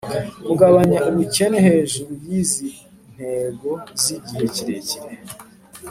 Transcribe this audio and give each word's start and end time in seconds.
kugabanya 0.45 0.99
ubukene 1.09 1.57
hejuru 1.67 2.11
y'izi 2.25 2.67
ntego 3.13 3.71
z'igihe 4.01 4.45
kirekire, 4.55 4.99